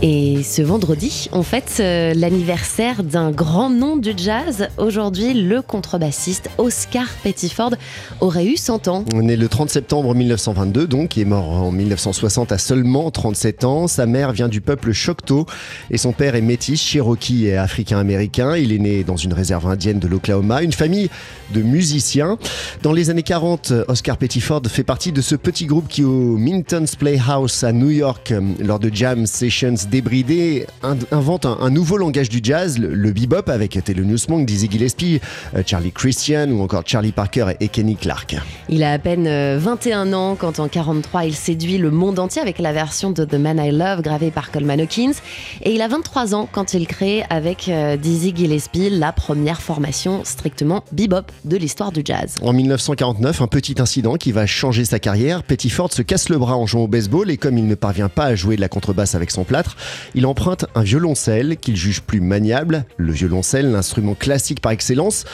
Et 0.00 0.44
ce 0.44 0.62
vendredi, 0.62 1.28
on 1.32 1.42
fête 1.42 1.78
euh, 1.80 2.14
l'anniversaire 2.14 3.02
d'un 3.02 3.32
grand 3.32 3.68
nom 3.68 3.96
du 3.96 4.12
jazz. 4.16 4.68
Aujourd'hui, 4.78 5.34
le 5.34 5.60
contrebassiste 5.60 6.50
Oscar 6.56 7.08
Pettiford 7.24 7.74
aurait 8.20 8.46
eu 8.46 8.56
100 8.56 8.86
ans. 8.86 9.04
Né 9.12 9.34
le 9.34 9.48
30 9.48 9.70
septembre 9.70 10.14
1922, 10.14 10.86
donc, 10.86 11.16
il 11.16 11.22
est 11.22 11.24
mort 11.24 11.50
en 11.50 11.72
1960 11.72 12.52
à 12.52 12.58
seulement 12.58 13.10
37 13.10 13.64
ans. 13.64 13.88
Sa 13.88 14.06
mère 14.06 14.30
vient 14.30 14.46
du 14.46 14.60
peuple 14.60 14.92
Choctaw 14.92 15.46
et 15.90 15.98
son 15.98 16.12
père 16.12 16.36
est 16.36 16.42
métis, 16.42 16.80
cherokee 16.80 17.46
et 17.46 17.56
africain-américain. 17.56 18.56
Il 18.56 18.72
est 18.72 18.78
né 18.78 19.02
dans 19.02 19.16
une 19.16 19.32
réserve 19.32 19.66
indienne 19.66 19.98
de 19.98 20.06
l'Oklahoma, 20.06 20.62
une 20.62 20.72
famille 20.72 21.10
de 21.52 21.60
musiciens. 21.60 22.38
Dans 22.84 22.92
les 22.92 23.10
années 23.10 23.24
40, 23.24 23.72
Oscar 23.88 24.16
Pettiford 24.16 24.62
fait 24.68 24.84
partie 24.84 25.10
de 25.10 25.22
ce 25.22 25.34
petit 25.34 25.66
groupe 25.66 25.88
qui, 25.88 26.04
au 26.04 26.36
Minton's 26.36 26.94
Playhouse 26.94 27.64
à 27.64 27.72
New 27.72 27.90
York, 27.90 28.32
lors 28.60 28.78
de 28.78 28.94
jam 28.94 29.26
sessions 29.26 29.87
débridé 29.88 30.66
invente 31.10 31.46
un, 31.46 31.70
nouveau 31.70 31.96
langage 31.96 32.28
du 32.28 32.40
jazz, 32.42 32.78
le, 32.78 33.12
bebop, 33.12 33.48
avec 33.48 33.82
Thelonious 33.82 34.28
Monk, 34.28 34.46
Dizzy 34.46 34.68
Gillespie, 34.70 35.20
euh, 35.54 35.62
Charlie 35.66 35.92
Christian 35.92 36.48
ou 36.50 36.62
encore 36.62 36.82
Charlie 36.86 37.12
Parker 37.12 37.46
et 37.60 37.68
Kenny 37.68 37.96
Clark. 37.96 38.36
Il 38.68 38.82
a 38.82 38.92
à 38.92 38.98
peine 38.98 39.28
21 39.58 40.12
euh, 40.12 40.16
ans 40.16 40.36
quand 40.38 40.60
en 40.60 40.68
43 40.68 41.24
il 41.24 41.34
séduit 41.34 41.78
le 41.78 41.90
monde 41.90 42.18
entier 42.18 42.42
avec 42.42 42.58
la 42.58 42.72
version 42.72 43.10
de 43.10 43.24
The 43.24 43.34
Man 43.34 43.58
I 43.58 43.70
Love 43.70 44.02
gravée 44.02 44.30
par 44.30 44.50
Coleman 44.50 44.80
Hawkins 44.80 45.14
et 45.62 45.74
il 45.74 45.82
a 45.82 45.88
23 45.88 46.34
ans 46.34 46.48
quand 46.50 46.74
il 46.74 46.86
crée 46.86 47.24
avec 47.30 47.68
euh, 47.68 47.96
Dizzy 47.96 48.34
Gillespie 48.34 48.90
la 48.90 49.12
première 49.12 49.60
formation 49.60 50.22
strictement 50.24 50.84
bebop 50.92 51.26
de 51.44 51.56
l'histoire 51.56 51.92
du 51.92 52.02
jazz. 52.04 52.34
En 52.42 52.52
1949, 52.52 53.42
un 53.42 53.46
petit 53.46 53.76
incident 53.78 54.16
qui 54.16 54.32
va 54.32 54.46
changer 54.46 54.84
sa 54.84 54.98
carrière, 54.98 55.42
Pettiford 55.42 55.92
se 55.92 56.02
casse 56.02 56.28
le 56.28 56.38
bras 56.38 56.56
en 56.56 56.66
jouant 56.66 56.84
au 56.84 56.88
baseball 56.88 57.30
et 57.30 57.36
comme 57.36 57.58
il 57.58 57.66
ne 57.66 57.74
parvient 57.74 58.08
pas 58.08 58.24
à 58.24 58.34
jouer 58.34 58.56
de 58.56 58.60
la 58.60 58.68
contrebasse 58.68 59.14
avec 59.14 59.30
son 59.30 59.44
plâtre, 59.44 59.76
il 60.14 60.26
emprunte 60.26 60.66
un 60.74 60.82
violoncelle 60.82 61.56
qu'il 61.56 61.76
juge 61.76 62.02
plus 62.02 62.20
maniable, 62.20 62.84
le 62.96 63.12
violoncelle, 63.12 63.70
l'instrument 63.70 64.14
classique 64.14 64.60
par 64.60 64.72
excellence. 64.72 65.24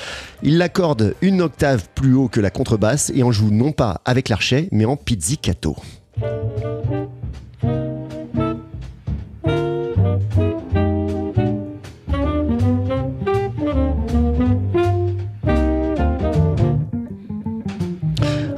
Il 0.43 0.59
l'accorde 0.59 1.15
une 1.23 1.43
octave 1.43 1.87
plus 1.95 2.15
haut 2.15 2.29
que 2.29 2.41
la 2.41 2.51
contrebasse 2.51 3.13
et 3.15 3.23
en 3.23 3.33
joue 3.33 3.51
non 3.51 3.73
pas 3.73 4.01
avec 4.05 4.29
l'archet, 4.29 4.69
mais 4.73 4.85
en 4.85 4.97
pizzicato. 4.97 5.77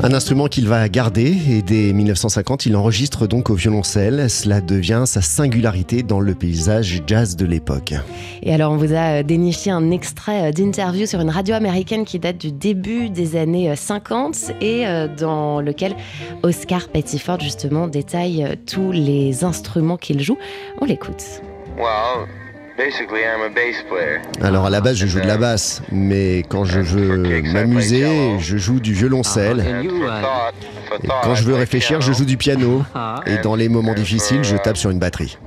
Un 0.06 0.14
instrument 0.14 0.46
qu'il 0.46 0.68
va 0.68 0.88
garder 0.88 1.36
et 1.50 1.62
dès 1.62 1.92
1950, 1.92 2.64
il 2.66 2.76
enregistre 2.76 3.26
donc 3.26 3.50
au 3.50 3.54
violoncelle. 3.54 4.30
Cela 4.30 4.60
devient 4.60 5.02
sa 5.04 5.20
singularité 5.20 6.04
dans 6.04 6.20
le 6.20 6.36
paysage 6.36 7.02
jazz 7.08 7.34
de 7.34 7.44
l'époque. 7.44 7.92
Et 8.40 8.54
alors, 8.54 8.70
on 8.70 8.76
vous 8.76 8.92
a 8.92 9.18
euh, 9.18 9.22
déniché 9.24 9.72
un 9.72 9.90
extrait 9.90 10.50
euh, 10.50 10.52
d'interview 10.52 11.06
sur 11.06 11.20
une 11.20 11.30
radio 11.30 11.56
américaine 11.56 12.04
qui 12.04 12.20
date 12.20 12.38
du 12.38 12.52
début 12.52 13.10
des 13.10 13.34
années 13.34 13.74
50 13.74 14.52
euh, 14.62 15.08
et 15.08 15.16
dans 15.16 15.60
lequel 15.60 15.96
Oscar 16.44 16.88
Pettiford 16.88 17.40
justement 17.40 17.88
détaille 17.88 18.56
tous 18.64 18.92
les 18.92 19.42
instruments 19.42 19.96
qu'il 19.96 20.20
joue. 20.20 20.38
On 20.80 20.84
l'écoute. 20.84 21.42
Alors 24.42 24.66
à 24.66 24.70
la 24.70 24.80
base, 24.80 24.96
je 24.96 25.06
joue 25.06 25.20
de 25.20 25.26
la 25.26 25.38
basse, 25.38 25.82
mais 25.90 26.42
quand 26.48 26.64
je 26.64 26.80
veux 26.80 27.42
m'amuser, 27.52 28.38
je 28.38 28.56
joue 28.56 28.80
du 28.80 28.92
violoncelle. 28.92 29.64
Et 31.02 31.08
quand 31.22 31.34
je 31.34 31.44
veux 31.44 31.54
réfléchir, 31.54 32.00
je 32.00 32.12
joue 32.12 32.24
du 32.26 32.36
piano. 32.36 32.82
Et 33.26 33.38
dans 33.38 33.54
les 33.54 33.68
moments 33.68 33.94
difficiles, 33.94 34.44
je 34.44 34.56
tape 34.56 34.76
sur 34.76 34.90
une 34.90 34.98
batterie. 34.98 35.38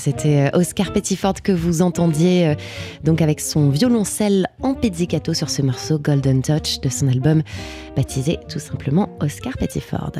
C'était 0.00 0.48
euh, 0.52 0.58
Oscar 0.58 0.92
Pettiford 0.92 1.34
que 1.42 1.52
vous 1.52 1.82
entendiez 1.82 2.48
euh, 2.48 2.54
donc 3.04 3.22
avec 3.22 3.38
son 3.40 3.68
violoncelle 3.68 4.48
en 4.62 4.74
pizzicato 4.74 5.34
sur 5.34 5.50
ce 5.50 5.62
morceau 5.62 5.98
Golden 5.98 6.42
Touch 6.42 6.80
de 6.80 6.88
son 6.88 7.06
album 7.08 7.42
baptisé 7.96 8.38
tout 8.48 8.58
simplement 8.58 9.10
Oscar 9.20 9.56
Pettiford. 9.58 10.12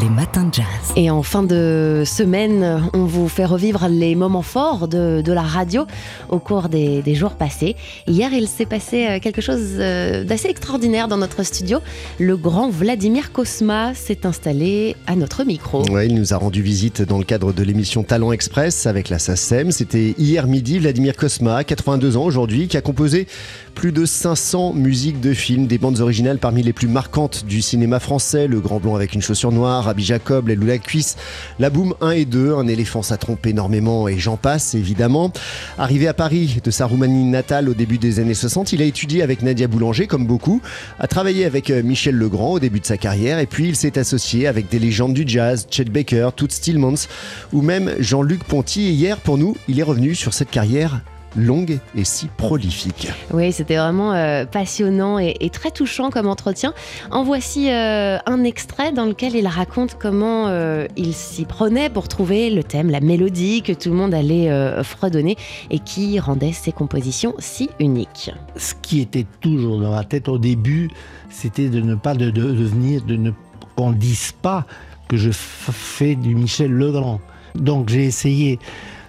Les 0.00 0.08
matins 0.08 0.44
de 0.44 0.54
jazz. 0.54 0.64
Et 0.96 1.10
en 1.10 1.22
fin 1.22 1.42
de 1.42 2.02
semaine, 2.06 2.82
on 2.94 3.04
vous 3.04 3.28
fait 3.28 3.44
revivre 3.44 3.88
les 3.90 4.14
moments 4.14 4.40
forts 4.40 4.88
de, 4.88 5.22
la 5.26 5.42
radio 5.42 5.84
au 6.30 6.38
cours 6.38 6.70
des, 6.70 7.14
jours 7.14 7.32
passés. 7.32 7.76
Hier, 8.06 8.32
il 8.32 8.48
s'est 8.48 8.64
passé 8.64 9.06
euh, 9.06 9.18
quelque 9.20 9.42
chose 9.42 9.76
d'assez 9.76 10.48
extraordinaire 10.48 11.08
dans 11.08 11.18
notre 11.18 11.42
studio. 11.42 11.80
Le 12.18 12.38
grand 12.38 12.70
Vladimir 12.70 13.32
Kosma 13.32 13.92
s'est 13.94 14.24
installé 14.24 14.96
à 15.06 15.14
notre 15.14 15.44
micro. 15.44 15.86
Ouais, 15.90 16.06
il 16.06 16.14
nous 16.14 16.32
a 16.32 16.38
rendu 16.38 16.62
visite 16.62 17.02
dans 17.02 17.18
le 17.18 17.24
cadre 17.24 17.52
de 17.52 17.62
l'émission 17.62 18.02
Talent 18.02 18.32
Express 18.32 18.86
avec 18.86 19.10
la 19.10 19.18
SACEM. 19.18 19.72
C'était 19.72 20.14
hier 20.16 20.46
midi 20.46 20.78
Vladimir 20.78 21.16
Kosma, 21.16 21.64
82 21.64 22.16
ans 22.16 22.24
aujourd'hui, 22.24 22.66
qui 22.66 22.78
a 22.78 22.80
composé 22.80 23.26
plus 23.74 23.92
de 23.92 24.06
500 24.06 24.72
musiques 24.72 25.20
de 25.20 25.34
films, 25.34 25.66
des 25.66 25.78
bandes 25.78 26.00
originales 26.00 26.38
parmi 26.38 26.62
les 26.62 26.72
plus 26.72 26.88
marquantes 26.88 27.44
du 27.46 27.62
cinéma 27.62 28.00
français, 28.00 28.46
Le 28.46 28.60
Grand 28.60 28.80
Blond 28.80 28.94
avec 28.94 29.14
une 29.14 29.22
chaussure 29.22 29.52
noire, 29.52 29.81
Rabbi 29.82 30.04
Jacob, 30.04 30.48
Les 30.48 30.54
Loups 30.54 30.66
la 30.66 30.78
cuisse, 30.78 31.16
La 31.58 31.70
Boum 31.70 31.94
1 32.00 32.10
et 32.12 32.24
2, 32.24 32.54
Un 32.54 32.66
éléphant 32.66 33.02
ça 33.02 33.16
trompe 33.16 33.46
énormément 33.46 34.08
et 34.08 34.18
j'en 34.18 34.36
passe 34.36 34.74
évidemment. 34.74 35.32
Arrivé 35.78 36.08
à 36.08 36.14
Paris 36.14 36.60
de 36.62 36.70
sa 36.70 36.86
Roumanie 36.86 37.24
natale 37.24 37.68
au 37.68 37.74
début 37.74 37.98
des 37.98 38.20
années 38.20 38.34
60, 38.34 38.72
il 38.72 38.82
a 38.82 38.84
étudié 38.84 39.22
avec 39.22 39.42
Nadia 39.42 39.66
Boulanger 39.66 40.06
comme 40.06 40.26
beaucoup, 40.26 40.60
a 40.98 41.06
travaillé 41.06 41.44
avec 41.44 41.70
euh, 41.70 41.82
Michel 41.82 42.16
Legrand 42.16 42.52
au 42.52 42.58
début 42.58 42.80
de 42.80 42.86
sa 42.86 42.96
carrière 42.96 43.38
et 43.38 43.46
puis 43.46 43.68
il 43.68 43.76
s'est 43.76 43.98
associé 43.98 44.46
avec 44.46 44.68
des 44.68 44.78
légendes 44.78 45.14
du 45.14 45.24
jazz, 45.26 45.66
Chet 45.70 45.84
Baker, 45.84 46.30
Toots 46.34 46.50
Stillmans 46.50 47.06
ou 47.52 47.62
même 47.62 47.92
Jean-Luc 47.98 48.44
Ponty 48.44 48.88
et 48.88 48.92
hier 48.92 49.18
pour 49.18 49.38
nous, 49.38 49.56
il 49.68 49.78
est 49.80 49.84
revenu 49.84 50.14
sur 50.14 50.34
cette 50.34 50.50
carrière 50.50 51.02
longue 51.36 51.78
et 51.96 52.04
si 52.04 52.28
prolifique. 52.28 53.08
Oui, 53.32 53.52
c'était 53.52 53.76
vraiment 53.76 54.12
euh, 54.12 54.44
passionnant 54.44 55.18
et, 55.18 55.50
très 55.50 55.70
touchant 55.70 56.10
comme 56.10 56.26
entretien. 56.26 56.72
En 57.10 57.24
voici 57.24 57.70
euh, 57.70 58.18
un 58.26 58.44
extrait 58.44 58.92
dans 58.92 59.06
lequel 59.06 59.36
il 59.36 59.46
raconte 59.46 59.96
comment 59.98 60.48
euh, 60.48 60.86
il 60.96 61.14
s'y 61.14 61.44
prenait 61.44 61.90
pour 61.90 62.08
trouver 62.08 62.50
le 62.50 62.62
thème, 62.62 62.90
la 62.90 63.00
mélodie 63.00 63.62
que 63.62 63.72
tout 63.72 63.90
le 63.90 63.96
monde 63.96 64.14
allait 64.14 64.50
fredonner 64.82 65.36
et 65.70 65.78
qui 65.78 66.18
rendait 66.18 66.52
ses 66.52 66.72
compositions 66.72 67.34
si 67.38 67.70
uniques. 67.80 68.30
Ce 68.56 68.74
qui 68.80 69.00
était 69.00 69.26
toujours 69.40 69.80
dans 69.80 69.90
ma 69.90 70.04
tête 70.04 70.28
au 70.28 70.38
début, 70.38 70.90
c'était 71.30 71.68
de 71.68 71.80
ne 71.80 71.94
pas 71.94 72.14
de, 72.14 72.30
devenir, 72.30 73.02
de 73.02 73.16
ne 73.16 73.30
qu'on 73.76 73.92
dise 73.92 74.32
pas 74.32 74.66
que 75.08 75.16
je 75.16 75.30
fais 75.32 76.14
du 76.14 76.34
Michel 76.34 76.72
Legrand. 76.72 77.20
Donc 77.54 77.88
j'ai 77.88 78.04
essayé 78.04 78.58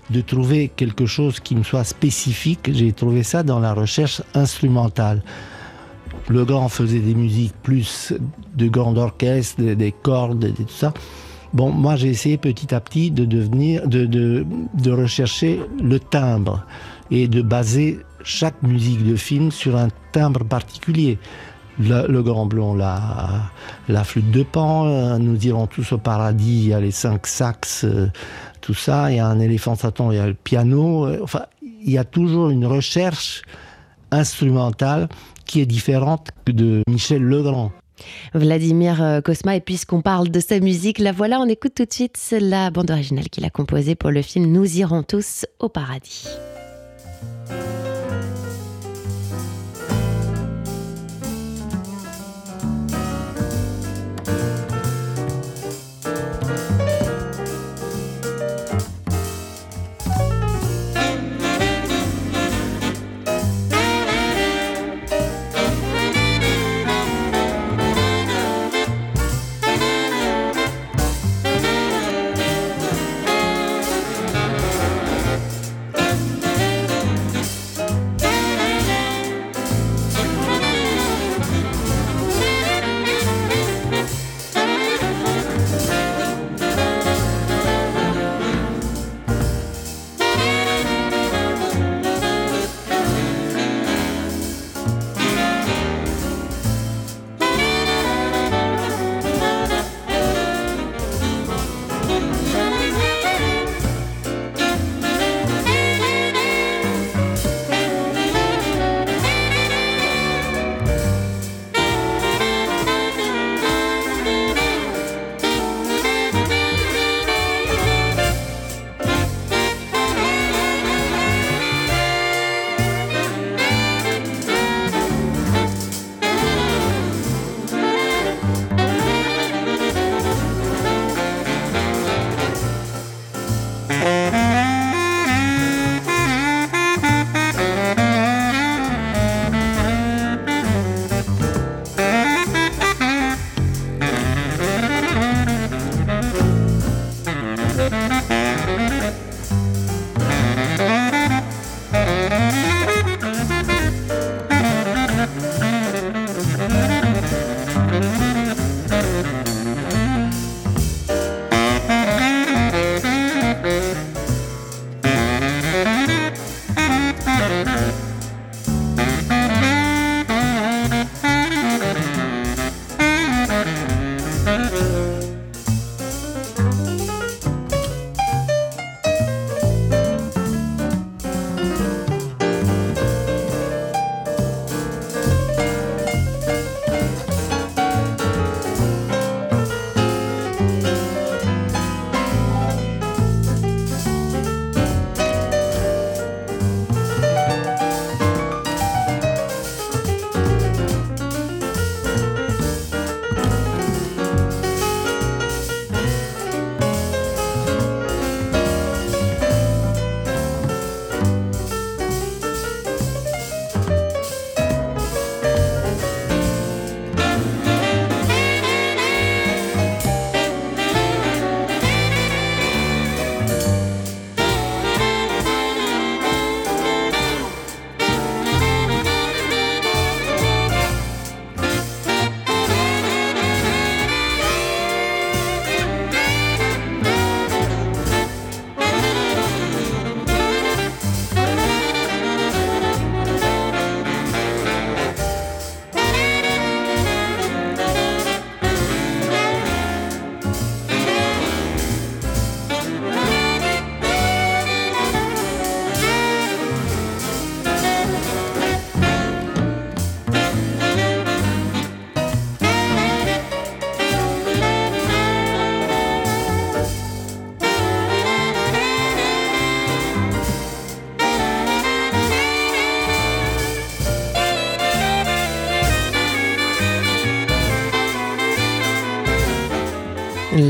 de 0.09 0.21
trouver 0.21 0.69
quelque 0.75 1.05
chose 1.05 1.39
qui 1.39 1.55
me 1.55 1.63
soit 1.63 1.83
spécifique. 1.83 2.69
J'ai 2.71 2.91
trouvé 2.91 3.23
ça 3.23 3.44
dans 3.44 3.59
la 3.59 3.73
recherche 3.73 4.21
instrumentale. 4.33 5.23
Le 6.29 6.45
grand 6.45 6.69
faisait 6.69 7.00
des 7.00 7.15
musiques 7.15 7.55
plus 7.63 8.13
de 8.55 8.67
grand 8.67 8.97
orchestre, 8.97 9.61
des, 9.61 9.91
cordes, 9.91 10.45
et 10.45 10.51
tout 10.51 10.67
ça. 10.69 10.94
Bon, 11.53 11.71
moi 11.71 11.95
j'ai 11.95 12.09
essayé 12.09 12.38
petit 12.38 12.73
à 12.73 12.79
petit 12.79 13.11
de 13.11 13.25
devenir, 13.25 13.88
de, 13.88 14.05
de, 14.05 14.45
de 14.73 14.91
rechercher 14.91 15.61
le 15.81 16.00
timbre 16.00 16.65
et 17.11 17.27
de 17.27 17.41
baser 17.41 17.99
chaque 18.23 18.61
musique 18.63 19.06
de 19.06 19.15
film 19.15 19.51
sur 19.51 19.75
un 19.75 19.89
timbre 20.11 20.44
particulier. 20.45 21.19
Le, 21.79 22.21
Grand 22.21 22.45
Blond, 22.45 22.75
la, 22.75 24.03
flûte 24.03 24.29
de 24.31 24.43
pan, 24.43 24.85
euh, 24.87 25.17
nous 25.17 25.43
irons 25.45 25.67
tous 25.67 25.93
au 25.93 25.97
paradis, 25.97 26.63
il 26.63 26.67
y 26.67 26.73
a 26.73 26.79
les 26.79 26.91
cinq 26.91 27.25
saxes, 27.25 27.83
euh, 27.85 28.09
tout 28.61 28.75
ça, 28.75 29.11
il 29.11 29.17
y 29.17 29.19
a 29.19 29.27
un 29.27 29.39
éléphant 29.39 29.75
Satan, 29.75 30.11
il 30.11 30.17
y 30.17 30.19
a 30.19 30.27
le 30.27 30.35
piano, 30.35 31.07
euh, 31.07 31.19
enfin, 31.23 31.45
il 31.61 31.91
y 31.91 31.97
a 31.97 32.03
toujours 32.03 32.49
une 32.49 32.65
recherche 32.65 33.41
instrumentale 34.11 35.09
qui 35.45 35.61
est 35.61 35.65
différente 35.65 36.29
de 36.45 36.83
Michel 36.87 37.23
Legrand. 37.23 37.71
Vladimir 38.33 39.21
Kosma, 39.23 39.55
et 39.55 39.61
puisqu'on 39.61 40.01
parle 40.01 40.29
de 40.29 40.39
sa 40.39 40.59
musique, 40.59 40.99
la 40.99 41.11
voilà, 41.11 41.39
on 41.39 41.47
écoute 41.47 41.73
tout 41.75 41.85
de 41.85 41.93
suite 41.93 42.17
la 42.31 42.69
bande 42.69 42.91
originale 42.91 43.29
qu'il 43.29 43.45
a 43.45 43.49
composée 43.49 43.95
pour 43.95 44.11
le 44.11 44.21
film 44.21 44.51
Nous 44.51 44.77
irons 44.77 45.03
tous 45.03 45.45
au 45.59 45.69
paradis. 45.69 46.27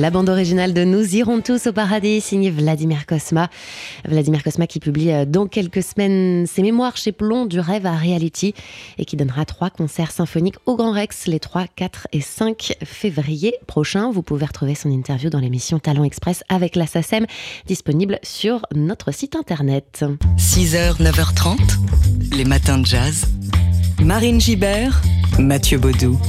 La 0.03 0.11
bande 0.11 0.27
originale 0.27 0.73
de 0.73 0.83
Nous 0.83 1.15
irons 1.15 1.39
tous 1.39 1.67
au 1.67 1.71
paradis, 1.71 2.19
signée 2.19 2.51
Vladimir 2.51 3.05
Kosma. 3.05 3.49
Vladimir 4.03 4.43
Kosma 4.43 4.67
qui 4.67 4.81
publie 4.81 5.13
euh, 5.13 5.23
dans 5.23 5.47
quelques 5.47 5.81
semaines 5.81 6.45
ses 6.45 6.61
mémoires 6.61 6.97
chez 6.97 7.13
Plomb 7.13 7.45
du 7.45 7.61
rêve 7.61 7.85
à 7.85 7.95
reality 7.95 8.53
et 8.97 9.05
qui 9.05 9.15
donnera 9.15 9.45
trois 9.45 9.69
concerts 9.69 10.11
symphoniques 10.11 10.57
au 10.65 10.75
Grand 10.75 10.91
Rex 10.91 11.25
les 11.27 11.39
3, 11.39 11.67
4 11.73 12.09
et 12.11 12.19
5 12.19 12.75
février 12.83 13.55
prochains. 13.65 14.11
Vous 14.11 14.23
pouvez 14.23 14.45
retrouver 14.45 14.75
son 14.75 14.91
interview 14.91 15.29
dans 15.29 15.39
l'émission 15.39 15.79
Talent 15.79 16.03
Express 16.03 16.43
avec 16.49 16.75
la 16.75 16.87
disponible 17.65 18.19
sur 18.23 18.65
notre 18.75 19.13
site 19.13 19.37
internet. 19.37 20.03
6h, 20.37 21.01
9h30, 21.01 22.35
les 22.35 22.43
matins 22.43 22.79
de 22.79 22.85
jazz. 22.85 23.23
Marine 24.01 24.41
Gibert, 24.41 25.01
Mathieu 25.39 25.77
Baudou. 25.77 26.19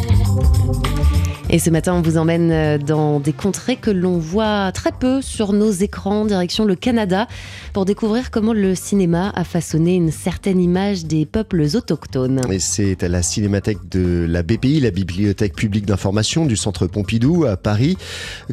Et 1.51 1.59
ce 1.59 1.69
matin, 1.69 1.95
on 1.95 2.01
vous 2.01 2.17
emmène 2.17 2.51
euh, 2.51 2.79
dans 2.79 3.21
des 3.21 3.35
contrées 3.35 3.77
que 3.77 3.91
l'on 3.91 4.19
voit 4.19 4.73
très 4.73 4.93
peu 4.93 5.21
sur 5.21 5.53
nos 5.53 5.71
écrans, 5.71 6.25
direction 6.25 6.65
le 6.65 6.75
Canada, 6.75 7.29
pour 7.75 7.85
découvrir 7.85 8.31
comment 8.31 8.55
le 8.55 8.75
cinéma 8.75 9.31
a 9.35 9.45
façonné 9.45 9.95
une 9.95 10.11
certaine 10.11 10.59
image 10.59 11.05
des 11.05 11.27
peuples 11.27 11.67
autochtones. 11.75 12.41
Et 12.51 12.59
c'est 12.59 13.03
à 13.03 13.09
la 13.09 13.23
Cinémathèque 13.23 13.89
de 13.91 14.27
la 14.29 14.43
BPI, 14.43 14.81
la 14.81 14.91
Bibliothèque 14.91 15.55
publique 15.55 15.85
d'information 15.85 16.47
du 16.47 16.57
Centre 16.57 16.87
Pompidou 16.87 17.45
à 17.45 17.59
Paris, 17.59 17.99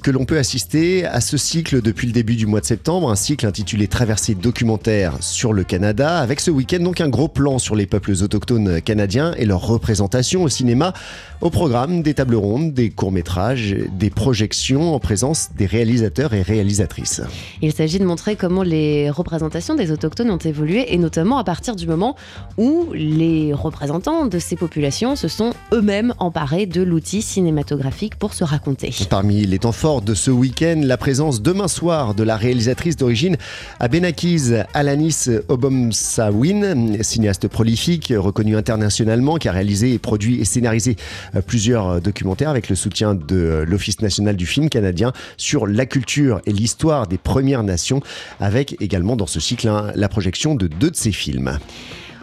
que 0.03 0.11
l'on 0.11 0.25
peut 0.25 0.37
assister 0.37 1.05
à 1.05 1.21
ce 1.21 1.37
cycle 1.37 1.81
depuis 1.81 2.07
le 2.07 2.13
début 2.13 2.35
du 2.35 2.45
mois 2.45 2.59
de 2.59 2.65
septembre, 2.65 3.09
un 3.09 3.15
cycle 3.15 3.47
intitulé 3.47 3.87
Traversée 3.87 4.35
documentaire 4.35 5.15
sur 5.21 5.53
le 5.53 5.63
Canada, 5.63 6.19
avec 6.19 6.41
ce 6.41 6.51
week-end 6.51 6.83
donc 6.83 6.99
un 6.99 7.09
gros 7.09 7.29
plan 7.29 7.57
sur 7.57 7.75
les 7.75 7.85
peuples 7.85 8.11
autochtones 8.21 8.81
canadiens 8.81 9.33
et 9.37 9.45
leur 9.45 9.65
représentation 9.65 10.43
au 10.43 10.49
cinéma, 10.49 10.93
au 11.41 11.49
programme 11.49 12.03
des 12.03 12.13
tables 12.13 12.35
rondes, 12.35 12.73
des 12.73 12.89
courts-métrages, 12.89 13.75
des 13.97 14.09
projections 14.09 14.93
en 14.93 14.99
présence 14.99 15.49
des 15.57 15.65
réalisateurs 15.65 16.33
et 16.33 16.41
réalisatrices. 16.41 17.21
Il 17.61 17.73
s'agit 17.73 17.99
de 17.99 18.05
montrer 18.05 18.35
comment 18.35 18.63
les 18.63 19.09
représentations 19.09 19.75
des 19.75 19.91
autochtones 19.91 20.29
ont 20.29 20.37
évolué 20.37 20.93
et 20.93 20.97
notamment 20.97 21.37
à 21.37 21.43
partir 21.43 21.75
du 21.75 21.87
moment 21.87 22.15
où 22.57 22.87
les 22.93 23.53
représentants 23.53 24.27
de 24.27 24.39
ces 24.39 24.55
populations 24.55 25.15
se 25.15 25.27
sont 25.27 25.53
eux-mêmes 25.73 26.13
emparés 26.19 26.67
de 26.67 26.81
l'outil 26.81 27.21
cinématographique 27.21 28.15
pour 28.15 28.33
se 28.33 28.43
raconter. 28.43 28.93
Parmi 29.09 29.45
les 29.45 29.59
temps 29.59 29.71
forts 29.71 30.01
de 30.01 30.13
ce 30.13 30.29
week-end, 30.29 30.79
la 30.83 30.97
présence 30.97 31.41
demain 31.41 31.67
soir 31.67 32.13
de 32.13 32.23
la 32.23 32.37
réalisatrice 32.37 32.97
d'origine 32.97 33.37
Abenakis 33.79 34.51
Alanis 34.73 35.29
Obomsawin, 35.49 37.01
cinéaste 37.01 37.47
prolifique, 37.47 38.13
reconnue 38.15 38.55
internationalement, 38.55 39.37
qui 39.37 39.49
a 39.49 39.51
réalisé, 39.51 39.97
produit 39.97 40.39
et 40.39 40.45
scénarisé 40.45 40.95
plusieurs 41.39 42.01
documentaires 42.01 42.49
avec 42.49 42.69
le 42.69 42.75
soutien 42.75 43.13
de 43.15 43.35
euh, 43.35 43.65
l'Office 43.65 44.01
national 44.01 44.35
du 44.35 44.45
film 44.45 44.69
canadien 44.69 45.13
sur 45.37 45.67
la 45.67 45.85
culture 45.85 46.41
et 46.45 46.51
l'histoire 46.51 47.07
des 47.07 47.17
Premières 47.17 47.63
Nations, 47.63 48.01
avec 48.39 48.75
également 48.81 49.15
dans 49.15 49.27
ce 49.27 49.39
cycle 49.39 49.71
la 49.95 50.09
projection 50.09 50.55
de 50.55 50.67
deux 50.67 50.91
de 50.91 50.95
ses 50.95 51.11
films. 51.11 51.57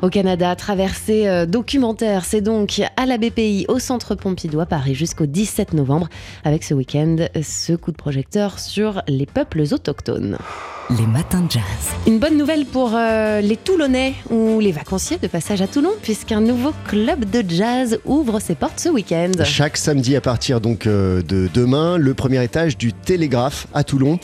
Au 0.01 0.11
Canada, 0.11 0.55
traversée 0.55 1.27
euh, 1.27 1.45
documentaire, 1.45 2.25
c'est 2.25 2.41
donc 2.41 2.81
à 2.97 3.05
la 3.05 3.19
BPI 3.19 3.67
au 3.67 3.81
Centre 3.81 4.15
Pompidou 4.15 4.61
à 4.61 4.67
Paris 4.67 4.95
jusqu'au 4.95 5.27
17 5.27 5.73
novembre, 5.73 6.09
avec 6.45 6.63
ce 6.63 6.73
week-end 6.73 7.17
ce 7.43 7.73
coup 7.73 7.91
de 7.91 7.97
projecteur 7.97 8.61
sur 8.61 9.03
les 9.09 9.27
peuples 9.27 9.63
autochtones. 9.73 10.39
Les 10.97 11.07
matins 11.07 11.43
de 11.43 11.51
jazz. 11.51 11.63
Une 12.07 12.19
bonne 12.19 12.39
nouvelle 12.39 12.65
pour 12.65 12.93
euh, 12.95 13.43
les 13.43 13.59
Toulonnais 13.59 14.15
ou 14.31 14.59
les 14.59 14.73
vacanciers 14.73 15.19
de 15.19 15.27
passage 15.27 15.61
à 15.61 15.67
Toulon, 15.67 15.91
puisqu'un 16.01 16.41
nouveau 16.41 16.73
club 16.87 17.29
de 17.29 17.45
jazz 17.47 17.99
ouvre 18.07 18.41
ses 18.41 18.55
portes 18.55 18.81
ce 18.81 18.89
week-end. 18.89 19.33
Chaque 19.45 19.77
samedi 19.77 20.17
à 20.17 20.23
partir 20.23 20.63
donc 20.63 20.87
euh, 20.87 21.21
de 21.21 21.51
demain, 21.53 21.99
le 21.99 22.15
premier 22.15 22.43
étage 22.43 22.79
du 22.79 22.95
Télégraphe 22.95 23.67
à 23.75 23.85
Toulon 23.85 24.19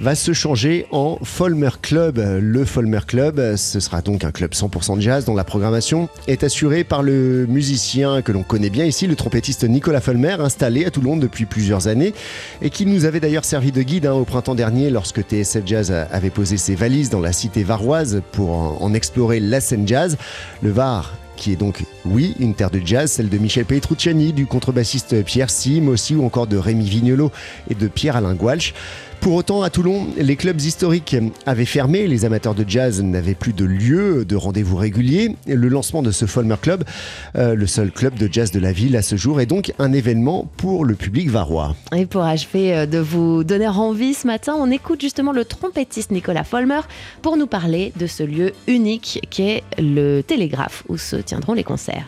va 0.00 0.14
se 0.14 0.32
changer 0.32 0.86
en 0.90 1.18
Folmer 1.22 1.70
Club. 1.80 2.20
Le 2.40 2.64
Folmer 2.64 3.00
Club, 3.06 3.56
ce 3.56 3.80
sera 3.80 4.02
donc 4.02 4.24
un 4.24 4.30
club 4.30 4.52
100% 4.52 4.96
de 4.96 5.00
jazz 5.00 5.24
dont 5.24 5.34
la 5.34 5.44
programmation 5.44 6.08
est 6.26 6.44
assurée 6.44 6.84
par 6.84 7.02
le 7.02 7.46
musicien 7.46 8.20
que 8.22 8.32
l'on 8.32 8.42
connaît 8.42 8.70
bien 8.70 8.84
ici, 8.84 9.06
le 9.06 9.16
trompettiste 9.16 9.64
Nicolas 9.64 10.00
Folmer, 10.00 10.36
installé 10.38 10.84
à 10.84 10.90
Toulon 10.90 11.16
depuis 11.16 11.46
plusieurs 11.46 11.88
années 11.88 12.12
et 12.60 12.70
qui 12.70 12.84
nous 12.84 13.04
avait 13.04 13.20
d'ailleurs 13.20 13.44
servi 13.44 13.72
de 13.72 13.82
guide 13.82 14.06
hein, 14.06 14.12
au 14.12 14.24
printemps 14.24 14.54
dernier 14.54 14.90
lorsque 14.90 15.22
TSF 15.22 15.62
Jazz 15.64 15.90
avait 15.90 16.30
posé 16.30 16.56
ses 16.56 16.74
valises 16.74 17.10
dans 17.10 17.20
la 17.20 17.32
cité 17.32 17.62
varoise 17.62 18.22
pour 18.32 18.82
en, 18.82 18.94
explorer 18.94 19.40
la 19.40 19.60
scène 19.60 19.86
jazz. 19.88 20.16
Le 20.62 20.70
Var 20.70 21.14
qui 21.36 21.52
est 21.52 21.56
donc, 21.56 21.84
oui, 22.06 22.34
une 22.40 22.54
terre 22.54 22.70
de 22.70 22.80
jazz, 22.82 23.12
celle 23.12 23.28
de 23.28 23.36
Michel 23.38 23.66
Petrucciani, 23.66 24.32
du 24.32 24.46
contrebassiste 24.46 25.22
Pierre 25.22 25.50
Sim 25.50 25.88
aussi, 25.88 26.14
ou 26.14 26.24
encore 26.24 26.46
de 26.46 26.56
Rémi 26.56 26.88
Vignolo 26.88 27.30
et 27.70 27.74
de 27.74 27.88
Pierre-Alain 27.88 28.34
Goualch. 28.34 28.72
Pour 29.26 29.34
autant, 29.34 29.62
à 29.62 29.70
Toulon, 29.70 30.06
les 30.16 30.36
clubs 30.36 30.60
historiques 30.60 31.16
avaient 31.46 31.64
fermé, 31.64 32.06
les 32.06 32.24
amateurs 32.24 32.54
de 32.54 32.64
jazz 32.64 33.02
n'avaient 33.02 33.34
plus 33.34 33.52
de 33.52 33.64
lieu 33.64 34.24
de 34.24 34.36
rendez-vous 34.36 34.76
réguliers. 34.76 35.34
Le 35.48 35.66
lancement 35.66 36.00
de 36.00 36.12
ce 36.12 36.26
Folmer 36.26 36.54
Club, 36.62 36.84
euh, 37.34 37.56
le 37.56 37.66
seul 37.66 37.90
club 37.90 38.14
de 38.14 38.32
jazz 38.32 38.52
de 38.52 38.60
la 38.60 38.70
ville 38.70 38.96
à 38.96 39.02
ce 39.02 39.16
jour, 39.16 39.40
est 39.40 39.46
donc 39.46 39.72
un 39.80 39.92
événement 39.92 40.48
pour 40.58 40.84
le 40.84 40.94
public 40.94 41.28
varois. 41.28 41.74
Et 41.92 42.06
pour 42.06 42.22
achever 42.22 42.72
euh, 42.72 42.86
de 42.86 42.98
vous 42.98 43.42
donner 43.42 43.66
envie 43.66 44.14
ce 44.14 44.28
matin, 44.28 44.54
on 44.56 44.70
écoute 44.70 45.00
justement 45.00 45.32
le 45.32 45.44
trompettiste 45.44 46.12
Nicolas 46.12 46.44
Folmer 46.44 46.82
pour 47.20 47.36
nous 47.36 47.48
parler 47.48 47.92
de 47.96 48.06
ce 48.06 48.22
lieu 48.22 48.52
unique 48.68 49.26
qu'est 49.28 49.64
le 49.76 50.20
Télégraphe 50.20 50.84
où 50.88 50.96
se 50.98 51.16
tiendront 51.16 51.54
les 51.54 51.64
concerts. 51.64 52.06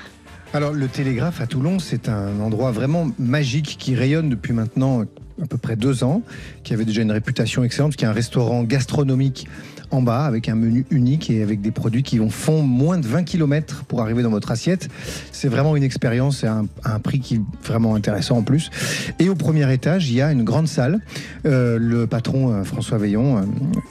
Alors 0.54 0.72
le 0.72 0.86
Télégraphe 0.86 1.40
à 1.40 1.48
Toulon, 1.48 1.80
c'est 1.80 2.08
un 2.08 2.38
endroit 2.38 2.70
vraiment 2.70 3.08
magique 3.18 3.74
qui 3.76 3.96
rayonne 3.96 4.28
depuis 4.28 4.52
maintenant 4.52 5.02
à 5.42 5.46
peu 5.46 5.56
près 5.56 5.76
deux 5.76 6.04
ans, 6.04 6.22
qui 6.64 6.74
avait 6.74 6.84
déjà 6.84 7.02
une 7.02 7.12
réputation 7.12 7.64
excellente, 7.64 7.96
qui 7.96 8.04
est 8.04 8.08
un 8.08 8.12
restaurant 8.12 8.62
gastronomique 8.64 9.46
en 9.90 10.02
bas 10.02 10.24
avec 10.24 10.48
un 10.48 10.54
menu 10.54 10.84
unique 10.90 11.30
et 11.30 11.42
avec 11.42 11.60
des 11.60 11.70
produits 11.70 12.02
qui 12.02 12.18
vont 12.18 12.30
font 12.30 12.62
moins 12.62 12.98
de 12.98 13.06
20 13.06 13.24
km 13.24 13.84
pour 13.84 14.02
arriver 14.02 14.22
dans 14.22 14.30
votre 14.30 14.50
assiette. 14.50 14.88
C'est 15.32 15.48
vraiment 15.48 15.76
une 15.76 15.82
expérience 15.82 16.44
et 16.44 16.46
un, 16.46 16.66
prix 17.02 17.20
qui 17.20 17.36
est 17.36 17.40
vraiment 17.64 17.94
intéressant 17.94 18.38
en 18.38 18.42
plus. 18.42 18.70
Et 19.18 19.28
au 19.28 19.34
premier 19.34 19.72
étage, 19.72 20.10
il 20.10 20.16
y 20.16 20.22
a 20.22 20.30
une 20.30 20.44
grande 20.44 20.68
salle. 20.68 21.00
Euh, 21.46 21.78
le 21.78 22.06
patron 22.06 22.52
euh, 22.52 22.64
François 22.64 22.98
Veillon 22.98 23.38
euh, 23.38 23.42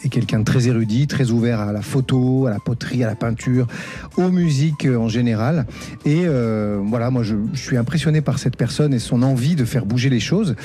est 0.03 0.09
quelqu'un 0.09 0.39
de 0.39 0.43
très 0.43 0.67
érudit, 0.67 1.07
très 1.07 1.31
ouvert 1.31 1.61
à 1.61 1.71
la 1.71 1.81
photo, 1.81 2.47
à 2.47 2.51
la 2.51 2.59
poterie, 2.59 3.03
à 3.03 3.07
la 3.07 3.15
peinture, 3.15 3.67
aux 4.17 4.29
musiques 4.29 4.85
en 4.85 5.07
général. 5.07 5.65
Et 6.05 6.25
voilà, 6.83 7.09
moi 7.09 7.23
je 7.23 7.35
suis 7.53 7.77
impressionné 7.77 8.21
par 8.21 8.39
cette 8.39 8.55
personne 8.55 8.93
et 8.93 8.99
son 8.99 9.23
envie 9.23 9.55
de 9.55 9.65
faire 9.65 9.85
bouger 9.85 10.09
les 10.09 10.19
choses. 10.19 10.55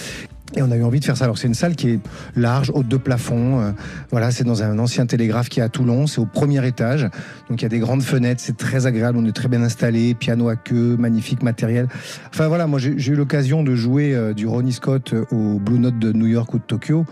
Et 0.55 0.63
on 0.63 0.71
a 0.71 0.77
eu 0.77 0.83
envie 0.83 1.01
de 1.01 1.05
faire 1.05 1.17
ça. 1.17 1.25
Alors 1.25 1.39
c'est 1.39 1.49
une 1.49 1.55
salle 1.55 1.77
qui 1.77 1.91
est 1.91 2.01
large, 2.37 2.71
haute 2.75 2.89
de 2.89 2.97
plafond. 2.97 3.61
Euh, 3.61 3.73
voilà, 4.11 4.31
c'est 4.31 4.45
dans 4.45 4.63
un 4.63 4.79
ancien 4.79 5.07
télégraphe 5.07 5.49
qui 5.49 5.61
est 5.61 5.63
à 5.63 5.69
Toulon. 5.69 6.07
C'est 6.07 6.21
au 6.21 6.27
premier 6.27 6.67
étage. 6.67 7.09
Donc 7.49 7.61
il 7.61 7.63
y 7.63 7.67
a 7.67 7.71
des 7.71 7.79
grandes 7.79 8.03
fenêtres. 8.03 8.43
C'est 8.45 8.57
très 8.57 8.87
agréable. 8.87 9.17
On 9.19 9.25
est 9.25 9.33
très 9.33 9.49
bien 9.49 9.63
installé. 9.63 10.15
Piano 10.15 10.49
à 10.49 10.57
queue, 10.57 10.97
magnifique 10.99 11.43
matériel. 11.43 11.89
Enfin 12.29 12.49
voilà, 12.49 12.67
moi 12.67 12.79
j'ai 12.79 13.13
eu 13.13 13.15
l'occasion 13.15 13.63
de 13.63 13.75
jouer 13.75 14.15
euh, 14.15 14.35
du 14.35 14.47
Ronnie 14.47 14.73
Scott 14.73 15.15
euh, 15.15 15.25
au 15.31 15.59
Blue 15.59 15.79
Note 15.79 15.99
de 15.99 16.13
New 16.13 16.27
York 16.27 16.53
ou 16.53 16.59
de 16.59 16.65
Tokyo. 16.65 17.07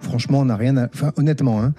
Franchement, 0.00 0.40
on 0.40 0.46
n'a 0.46 0.56
rien 0.56 0.76
à... 0.76 0.86
Enfin 0.92 1.12
honnêtement, 1.16 1.62
hein, 1.62 1.72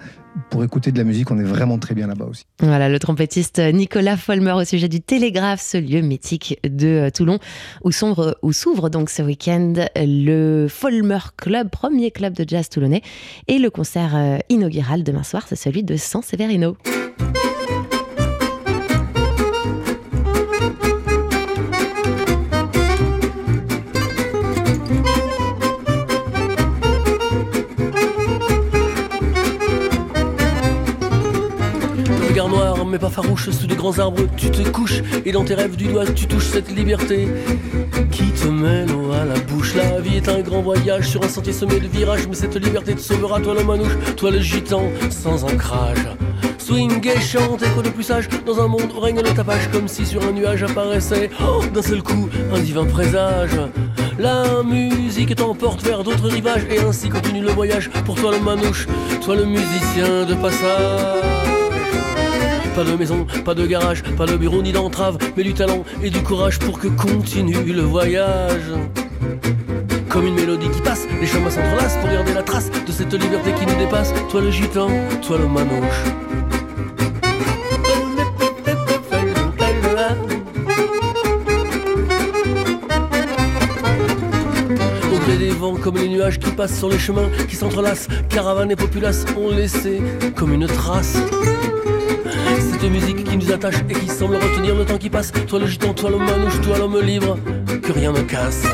pour 0.50 0.64
écouter 0.64 0.92
de 0.92 0.98
la 0.98 1.04
musique, 1.04 1.30
on 1.30 1.38
est 1.38 1.44
vraiment 1.44 1.78
très 1.78 1.94
bien 1.94 2.06
là-bas 2.06 2.26
aussi. 2.26 2.44
Voilà, 2.60 2.88
le 2.88 2.98
trompettiste 2.98 3.58
Nicolas 3.58 4.16
Folmer 4.16 4.52
au 4.52 4.64
sujet 4.64 4.88
du 4.88 5.00
Télégraphe, 5.00 5.60
ce 5.60 5.76
lieu 5.76 6.00
mythique 6.00 6.58
de 6.64 6.86
euh, 6.86 7.10
Toulon, 7.10 7.38
où 7.82 7.92
s'ouvre, 7.92 8.88
donc 8.88 9.10
ce 9.10 9.22
week-end 9.22 9.74
le 9.96 10.66
Folmer 10.68 11.18
Club, 11.36 11.70
premier 11.70 12.10
club 12.10 12.34
de 12.34 12.44
jazz 12.48 12.68
toulonnais, 12.68 13.02
et 13.48 13.58
le 13.58 13.70
concert 13.70 14.16
euh, 14.16 14.38
inaugural 14.48 15.02
demain 15.02 15.22
soir, 15.22 15.44
c'est 15.48 15.56
celui 15.56 15.82
de 15.82 15.96
San 15.96 16.22
Severino. 16.22 16.76
Mais 32.92 32.98
pas 32.98 33.08
farouche, 33.08 33.48
sous 33.48 33.66
de 33.66 33.74
grands 33.74 33.98
arbres, 33.98 34.24
tu 34.36 34.50
te 34.50 34.68
couches 34.68 35.02
et 35.24 35.32
dans 35.32 35.44
tes 35.44 35.54
rêves 35.54 35.76
du 35.76 35.86
doigt, 35.86 36.04
tu 36.04 36.26
touches 36.26 36.48
cette 36.48 36.70
liberté 36.70 37.26
qui 38.10 38.24
te 38.32 38.48
met 38.48 38.84
à 39.18 39.24
la 39.24 39.40
bouche. 39.40 39.74
La 39.74 39.98
vie 39.98 40.18
est 40.18 40.28
un 40.28 40.42
grand 40.42 40.60
voyage 40.60 41.08
sur 41.08 41.24
un 41.24 41.28
sentier 41.28 41.54
semé 41.54 41.80
de 41.80 41.88
virages, 41.88 42.28
mais 42.28 42.34
cette 42.34 42.62
liberté 42.62 42.94
te 42.94 43.00
sauvera, 43.00 43.40
toi 43.40 43.54
le 43.54 43.64
manouche, 43.64 43.96
toi 44.16 44.30
le 44.30 44.40
gitan 44.40 44.82
sans 45.08 45.42
ancrage. 45.44 46.06
Swing 46.58 47.00
et 47.08 47.18
chante, 47.18 47.62
écho 47.62 47.80
de 47.80 47.88
plus 47.88 48.04
sage, 48.04 48.28
dans 48.44 48.60
un 48.60 48.68
monde 48.68 48.92
où 48.94 49.00
règne 49.00 49.22
le 49.22 49.34
tapage, 49.34 49.70
comme 49.72 49.88
si 49.88 50.04
sur 50.04 50.22
un 50.22 50.32
nuage 50.32 50.62
apparaissait, 50.62 51.30
oh, 51.40 51.62
d'un 51.72 51.82
seul 51.82 52.02
coup, 52.02 52.28
un 52.54 52.60
divin 52.60 52.84
présage. 52.84 53.58
La 54.18 54.62
musique 54.62 55.34
t'emporte 55.34 55.82
vers 55.82 56.04
d'autres 56.04 56.28
rivages, 56.28 56.66
et 56.70 56.80
ainsi 56.80 57.08
continue 57.08 57.40
le 57.40 57.52
voyage, 57.52 57.88
pour 58.04 58.16
toi 58.16 58.32
le 58.32 58.40
manouche, 58.40 58.86
toi 59.24 59.34
le 59.34 59.46
musicien 59.46 60.26
de 60.26 60.34
passage. 60.34 61.51
Pas 62.74 62.84
de 62.84 62.96
maison, 62.96 63.26
pas 63.44 63.54
de 63.54 63.66
garage, 63.66 64.02
pas 64.16 64.26
de 64.26 64.36
bureau 64.36 64.62
ni 64.62 64.72
d'entrave, 64.72 65.18
mais 65.36 65.42
du 65.42 65.52
talent 65.52 65.84
et 66.02 66.10
du 66.10 66.22
courage 66.22 66.58
pour 66.58 66.78
que 66.78 66.88
continue 66.88 67.72
le 67.72 67.82
voyage. 67.82 68.72
Comme 70.08 70.26
une 70.26 70.34
mélodie 70.34 70.70
qui 70.70 70.80
passe, 70.80 71.06
les 71.20 71.26
chemins 71.26 71.50
s'entrelacent 71.50 71.98
pour 71.98 72.10
garder 72.10 72.34
la 72.34 72.42
trace 72.42 72.70
de 72.70 72.92
cette 72.92 73.12
liberté 73.12 73.52
qui 73.58 73.66
nous 73.66 73.78
dépasse. 73.78 74.12
Toi 74.30 74.40
le 74.40 74.50
gitan, 74.50 74.88
toi 75.20 75.38
le 75.38 75.46
manouche. 75.46 76.02
Comme 85.82 85.96
les 85.96 86.08
nuages 86.08 86.38
qui 86.38 86.50
passent 86.52 86.78
sur 86.78 86.88
les 86.88 86.98
chemins, 86.98 87.28
qui 87.48 87.56
s'entrelacent, 87.56 88.06
caravanes 88.28 88.70
et 88.70 88.76
populaces 88.76 89.24
ont 89.36 89.50
laissé 89.50 90.00
comme 90.36 90.52
une 90.52 90.68
trace. 90.68 91.16
Cette 92.58 92.90
musique 92.90 93.24
qui 93.24 93.36
nous 93.36 93.52
attache 93.52 93.76
et 93.88 93.94
qui 93.94 94.08
semble 94.08 94.36
retenir 94.36 94.74
le 94.74 94.84
temps 94.84 94.98
qui 94.98 95.10
passe. 95.10 95.32
Toi 95.46 95.58
le 95.60 95.66
gitan, 95.66 95.92
toi 95.94 96.10
le 96.10 96.18
manouche, 96.18 96.60
toi 96.60 96.78
l'homme 96.78 97.00
libre, 97.00 97.38
que 97.82 97.92
rien 97.92 98.12
ne 98.12 98.22
casse. 98.22 98.64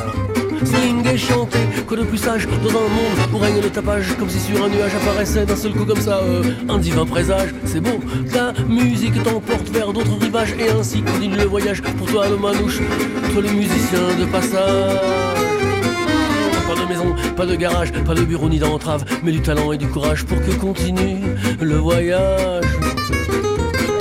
Swing 0.65 1.07
et 1.07 1.17
chanter, 1.17 1.61
quoi 1.87 1.97
de 1.97 2.03
plus 2.03 2.19
sage 2.19 2.47
dans 2.47 2.71
un 2.71 2.73
monde 2.73 3.33
où 3.33 3.39
règne 3.39 3.61
le 3.63 3.71
tapage 3.71 4.17
Comme 4.19 4.29
si 4.29 4.41
sur 4.41 4.63
un 4.65 4.69
nuage 4.69 4.95
apparaissait 4.95 5.47
d'un 5.47 5.55
seul 5.55 5.73
coup 5.73 5.85
comme 5.85 6.01
ça 6.01 6.19
euh, 6.19 6.43
un 6.69 6.79
divin 6.79 7.07
présage 7.07 7.55
C'est 7.65 7.81
beau, 7.81 8.01
ta 8.33 8.53
musique 8.65 9.23
t'emporte 9.23 9.69
vers 9.71 9.93
d'autres 9.93 10.19
rivages 10.21 10.55
Et 10.59 10.69
ainsi 10.71 11.03
continue 11.03 11.37
le 11.37 11.45
voyage 11.45 11.81
pour 11.81 12.09
toi 12.09 12.29
le 12.29 12.37
manouche 12.37 12.81
Toi 13.33 13.43
le 13.43 13.51
musicien 13.51 14.01
de 14.19 14.25
passage 14.27 14.99
pas 16.67 16.75
de 16.75 16.87
maison, 16.87 17.15
pas 17.35 17.47
de 17.47 17.55
garage, 17.55 17.93
pas 18.05 18.13
de 18.13 18.21
bureau 18.25 18.47
ni 18.47 18.59
d'entrave, 18.59 19.03
mais 19.25 19.33
du 19.33 19.41
talent 19.41 19.73
et 19.73 19.79
du 19.79 19.89
courage 19.89 20.27
pour 20.27 20.37
que 20.39 20.51
continue 20.51 21.23
le 21.63 21.77
voyage. 21.77 22.78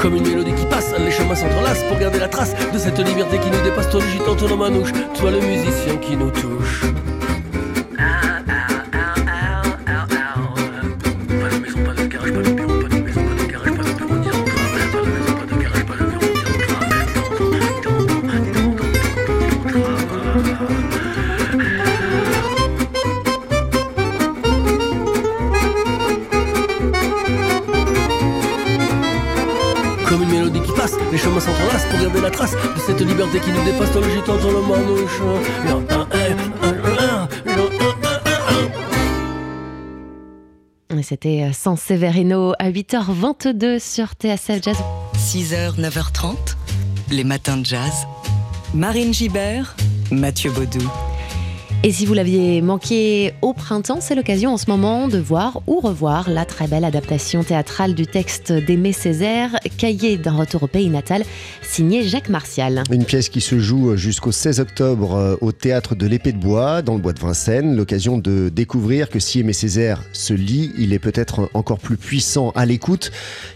Comme 0.08 0.16
une 0.16 0.24
mélodie 0.30 0.54
qui 0.54 0.66
passe, 0.68 0.94
les 0.98 1.12
chemins 1.12 1.36
s'entrelacent 1.36 1.84
pour 1.90 2.00
garder 2.00 2.18
la 2.18 2.30
trace 2.30 2.54
de 2.72 2.78
cette 2.78 2.98
liberté 2.98 3.40
qui 3.40 3.50
nous 3.52 3.62
dépasse. 3.62 3.90
Toi 3.90 4.00
le 4.00 4.08
gitan, 4.08 4.36
le 4.48 4.56
manouche, 4.56 4.94
toi 5.20 5.32
le 5.32 5.42
musicien 5.42 5.98
qui 5.98 6.16
nous 6.16 6.32
touche. 6.32 6.86
C'était 41.10 41.54
San 41.54 41.78
Severino 41.78 42.52
à 42.60 42.70
8h22 42.70 43.80
sur 43.80 44.08
TSF 44.12 44.62
Jazz. 44.62 44.76
6h, 45.16 45.80
9h30, 45.80 46.36
les 47.12 47.24
matins 47.24 47.56
de 47.56 47.66
jazz. 47.66 48.06
Marine 48.74 49.14
Gibert, 49.14 49.78
Mathieu 50.12 50.52
Baudou. 50.52 50.86
Et 51.84 51.94
si 51.94 52.06
vous 52.06 52.14
l'aviez 52.14 52.62
manqué 52.62 53.34
au 53.42 53.54
printemps, 53.54 54.02
c'est 54.02 54.16
l'occasion 54.16 54.52
en 54.52 54.58
ce 54.58 54.70
moment 54.70 55.08
de 55.08 55.18
voir 55.18 55.62
ou 55.66 55.80
revoir 55.80 56.30
la 56.30 56.44
très 56.44 56.68
belle 56.68 56.84
adaptation 56.84 57.42
théâtrale 57.42 57.96
du 57.96 58.06
texte 58.06 58.52
d'Aimé 58.52 58.92
Césaire, 58.92 59.56
Cahier 59.78 60.18
d'un 60.18 60.36
retour 60.36 60.64
au 60.64 60.68
pays 60.68 60.90
natal, 60.90 61.24
signé 61.62 62.04
Jacques 62.04 62.30
Martial. 62.30 62.84
Une 62.92 63.06
pièce 63.06 63.30
qui 63.30 63.42
se 63.42 63.60
joue 63.60 63.96
jusqu'au 63.96 64.32
16 64.32 64.60
octobre 64.60 65.16
euh, 65.16 65.36
au 65.42 65.52
théâtre 65.52 65.94
de 65.96 66.08
l'Épée 66.08 66.32
de 66.32 66.40
Bois, 66.40 66.82
dans 66.82 66.96
le 66.96 67.00
bois 67.00 67.14
de 67.14 67.20
Vincennes. 67.20 67.76
L'occasion 67.76 68.18
de 68.18 68.50
découvrir 68.50 69.10
que 69.10 69.20
si 69.20 69.40
Aimé 69.40 69.54
Césaire 69.54 70.02
se 70.14 70.34
lit, 70.34 70.72
il 70.80 70.94
est 70.94 71.00
peut-être 71.00 71.50
encore 71.54 71.78
plus 71.78 71.98
puissant 71.98 72.52
à 72.56 72.66
l'écoute. 72.66 73.12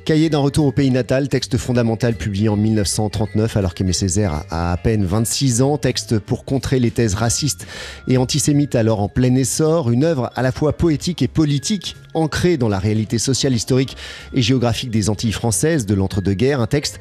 Cahier 0.06 0.30
d'un 0.30 0.40
retour 0.40 0.68
au 0.68 0.72
pays 0.72 0.92
natal, 0.92 1.28
texte 1.28 1.58
fondamental 1.58 2.14
publié 2.14 2.50
en 2.50 2.56
1939 2.56 3.58
alors 3.58 3.74
qu'Aimé 3.74 3.94
Césaire 3.94 4.44
a 4.52 4.74
à 4.74 4.78
peine 4.78 5.04
26 5.04 5.64
ans. 5.64 5.78
Texte 5.78 6.20
pour 6.20 6.46
contrer 6.46 6.80
les 6.80 6.92
thèses 6.92 7.16
racistes 7.16 7.66
et 8.08 8.18
antisémites 8.18 8.76
alors 8.76 9.02
en 9.02 9.10
plein 9.10 9.34
essor. 9.36 9.90
Une 9.90 10.04
œuvre 10.04 10.30
à 10.36 10.44
la 10.44 10.52
fois 10.52 10.74
poétique 10.74 11.24
et 11.24 11.28
politique 11.28 11.96
ancrée 12.14 12.58
dans 12.58 12.70
la 12.70 12.80
réalité 12.80 13.18
sociale, 13.18 13.54
historique 13.54 13.98
et 14.34 14.42
géographique 14.42 14.92
des 14.92 15.10
Antilles 15.10 15.32
françaises 15.32 15.86
de 15.86 15.94
l'entre-deux-guerres. 15.94 16.62
Un 16.62 16.68
texte 16.68 17.00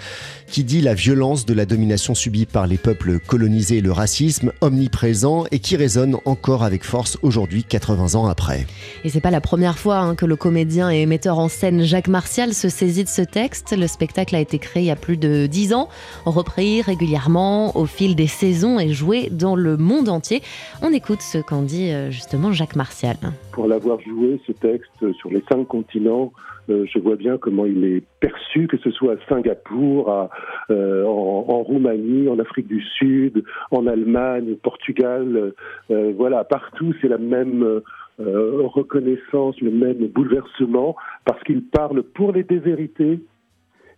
qui 0.50 0.64
dit 0.64 0.80
la 0.80 0.94
violence 0.94 1.46
de 1.46 1.54
la 1.54 1.64
domination 1.64 2.14
subie 2.14 2.44
par 2.44 2.66
les 2.66 2.76
peuples 2.76 3.20
colonisés 3.20 3.78
et 3.78 3.80
le 3.80 3.92
racisme 3.92 4.52
omniprésent 4.60 5.44
et 5.52 5.60
qui 5.60 5.76
résonne 5.76 6.16
encore 6.24 6.64
avec 6.64 6.84
force 6.84 7.18
aujourd'hui, 7.22 7.62
80 7.62 8.18
ans 8.18 8.26
après. 8.26 8.66
Et 9.04 9.10
c'est 9.10 9.20
pas 9.20 9.30
la 9.30 9.40
première 9.40 9.78
fois 9.78 9.98
hein, 9.98 10.14
que 10.16 10.26
le 10.26 10.34
comédien 10.34 10.90
et 10.90 11.06
metteur 11.06 11.38
en 11.38 11.48
scène 11.48 11.82
Jacques 11.82 12.08
Martial 12.08 12.52
se 12.52 12.68
saisit 12.68 13.04
de 13.04 13.08
ce 13.08 13.22
texte. 13.22 13.76
Le 13.78 13.86
spectacle 13.86 14.34
a 14.34 14.40
été 14.40 14.58
créé 14.58 14.82
il 14.82 14.86
y 14.86 14.90
a 14.90 14.96
plus 14.96 15.16
de 15.16 15.46
10 15.46 15.72
ans, 15.72 15.88
repris 16.26 16.82
régulièrement 16.82 17.76
au 17.76 17.86
fil 17.86 18.16
des 18.16 18.26
saisons 18.26 18.80
et 18.80 18.92
joué 18.92 19.28
dans 19.30 19.54
le 19.54 19.76
monde 19.76 20.08
entier. 20.08 20.42
On 20.82 20.92
écoute 20.92 21.22
ce 21.22 21.38
qu'en 21.38 21.62
dit 21.62 21.92
euh, 21.92 22.10
justement 22.10 22.52
Jacques 22.52 22.76
Martial. 22.76 23.16
Pour 23.52 23.68
l'avoir 23.68 24.00
joué, 24.00 24.40
ce 24.46 24.52
texte, 24.52 25.12
sur 25.18 25.30
les 25.30 25.44
cinq 25.48 25.66
continents, 25.68 26.32
euh, 26.70 26.86
je 26.86 26.98
vois 26.98 27.16
bien 27.16 27.38
comment 27.38 27.66
il 27.66 27.84
est 27.84 28.02
perçu, 28.20 28.66
que 28.66 28.78
ce 28.78 28.90
soit 28.90 29.14
à 29.14 29.28
Singapour, 29.28 30.28
euh, 30.70 31.04
en, 31.04 31.62
Roumanie, 31.62 32.28
en 32.28 32.38
Afrique 32.38 32.68
du 32.68 32.82
Sud, 32.82 33.42
en 33.70 33.86
Allemagne, 33.86 34.52
au 34.52 34.56
Portugal. 34.56 35.52
euh, 35.90 36.12
voilà, 36.16 36.44
partout, 36.44 36.94
c'est 37.00 37.08
la 37.08 37.18
même 37.18 37.82
reconnaissance, 38.18 39.58
le 39.62 39.70
même 39.70 40.06
bouleversement, 40.08 40.94
parce 41.24 41.42
qu'il 41.44 41.62
parle 41.62 42.02
pour 42.02 42.32
les 42.32 42.42
déshérités, 42.42 43.20